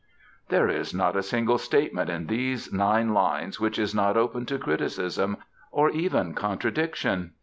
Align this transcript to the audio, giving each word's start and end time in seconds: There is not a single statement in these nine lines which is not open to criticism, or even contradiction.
There 0.49 0.67
is 0.67 0.95
not 0.95 1.15
a 1.15 1.21
single 1.21 1.59
statement 1.59 2.09
in 2.09 2.25
these 2.25 2.73
nine 2.73 3.13
lines 3.13 3.59
which 3.59 3.77
is 3.77 3.93
not 3.93 4.17
open 4.17 4.47
to 4.47 4.57
criticism, 4.57 5.37
or 5.71 5.91
even 5.91 6.33
contradiction. 6.33 7.33